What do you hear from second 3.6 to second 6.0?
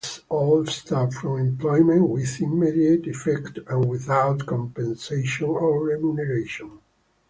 and without compensation or